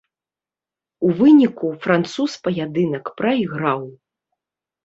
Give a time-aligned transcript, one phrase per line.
[1.07, 3.81] У выніку, француз паядынак прайграў.